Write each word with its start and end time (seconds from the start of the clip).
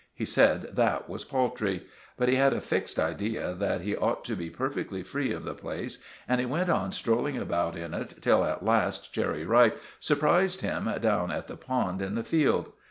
He 0.15 0.25
said 0.25 0.75
that 0.77 1.07
was 1.07 1.23
paltry; 1.23 1.85
but 2.17 2.27
he 2.27 2.33
had 2.33 2.53
a 2.53 2.59
fixed 2.59 2.97
idea 2.97 3.53
that 3.53 3.81
he 3.81 3.95
ought 3.95 4.25
to 4.25 4.35
be 4.35 4.49
perfectly 4.49 5.03
free 5.03 5.31
of 5.31 5.43
the 5.43 5.53
place, 5.53 5.99
and 6.27 6.39
he 6.41 6.45
went 6.47 6.71
on 6.71 6.91
strolling 6.91 7.37
about 7.37 7.77
in 7.77 7.93
it 7.93 8.15
till 8.19 8.43
at 8.43 8.65
last 8.65 9.13
Cherry 9.13 9.45
Ripe 9.45 9.79
surprised 9.99 10.61
him 10.61 10.89
down 11.03 11.29
at 11.31 11.45
the 11.45 11.55
pond 11.55 12.01
in 12.01 12.15
the 12.15 12.23
field. 12.23 12.71